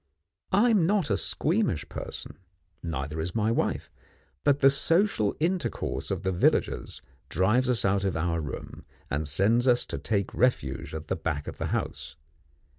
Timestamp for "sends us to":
9.27-9.99